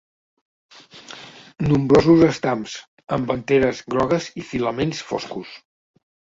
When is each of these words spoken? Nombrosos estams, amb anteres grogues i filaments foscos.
Nombrosos 1.67 2.25
estams, 2.29 2.79
amb 3.19 3.35
anteres 3.37 3.85
grogues 3.95 4.33
i 4.45 4.49
filaments 4.51 5.07
foscos. 5.13 5.57